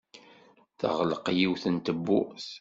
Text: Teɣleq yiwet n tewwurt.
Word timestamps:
Teɣleq 0.79 1.25
yiwet 1.37 1.63
n 1.73 1.75
tewwurt. 1.85 2.47